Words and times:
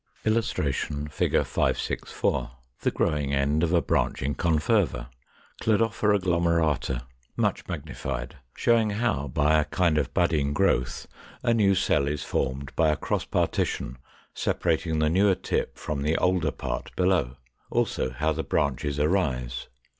[Illustration: 0.25 1.07
Fig. 1.09 1.33
564. 1.45 2.49
The 2.79 2.89
growing 2.89 3.35
end 3.35 3.61
of 3.61 3.71
a 3.71 3.83
branching 3.83 4.33
Conferva 4.33 5.09
(Cladophora 5.61 6.19
glomerata), 6.19 7.03
much 7.37 7.67
magnified; 7.67 8.37
showing 8.55 8.89
how, 8.89 9.27
by 9.27 9.59
a 9.59 9.65
kind 9.65 9.99
of 9.99 10.11
budding 10.11 10.53
growth, 10.53 11.07
a 11.43 11.53
new 11.53 11.75
cell 11.75 12.07
is 12.07 12.23
formed 12.23 12.75
by 12.75 12.89
a 12.89 12.95
cross 12.97 13.25
partition 13.25 13.99
separating 14.33 14.97
the 14.97 15.07
newer 15.07 15.35
tip 15.35 15.77
from 15.77 16.01
the 16.01 16.17
older 16.17 16.49
part 16.49 16.89
below; 16.95 17.37
also, 17.69 18.09
how 18.09 18.31
the 18.31 18.41
branches 18.41 18.99
arise. 18.99 19.67